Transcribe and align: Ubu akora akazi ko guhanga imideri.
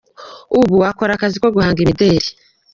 Ubu 0.59 0.77
akora 0.91 1.11
akazi 1.13 1.37
ko 1.43 1.47
guhanga 1.55 1.79
imideri. 1.81 2.27